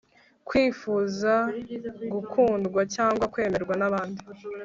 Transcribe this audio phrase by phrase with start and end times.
[0.47, 1.33] kwifuza
[2.13, 4.21] gukundwa cyangwa kwemerwa n'abandi